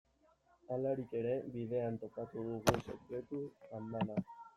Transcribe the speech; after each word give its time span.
Halarik 0.75 1.11
ere, 1.19 1.33
bidean 1.55 1.99
topatu 2.05 2.45
dugun 2.47 2.81
sekretu 2.87 3.43
andana. 3.81 4.17